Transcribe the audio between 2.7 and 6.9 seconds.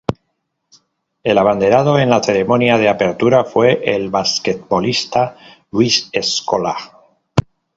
de apertura fue el basquetbolista Luis Scola.